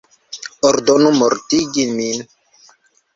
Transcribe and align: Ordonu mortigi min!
Ordonu 0.69 1.11
mortigi 1.17 1.83
min! 1.95 2.25